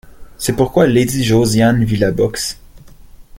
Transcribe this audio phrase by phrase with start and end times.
[0.39, 2.57] C’est pourquoi lady Josiane vit la boxe.